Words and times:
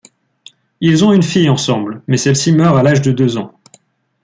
Ils 0.79 1.05
ont 1.05 1.13
une 1.13 1.21
fille 1.21 1.47
ensemble, 1.47 2.01
mais 2.07 2.17
celle-ci 2.17 2.53
meurt 2.53 2.75
a 2.75 2.81
l'âge 2.81 3.03
de 3.03 3.11
deux 3.11 3.37
ans. 3.37 3.59